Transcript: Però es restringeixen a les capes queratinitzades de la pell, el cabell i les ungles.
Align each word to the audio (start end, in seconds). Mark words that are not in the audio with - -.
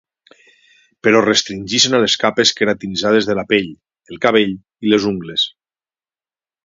Però 1.07 1.19
es 1.21 1.25
restringeixen 1.25 1.97
a 1.97 1.99
les 2.05 2.15
capes 2.23 2.53
queratinitzades 2.61 3.29
de 3.29 3.37
la 3.41 3.45
pell, 3.53 3.69
el 4.15 4.23
cabell 4.25 4.57
i 4.89 4.95
les 4.95 5.07
ungles. 5.13 5.45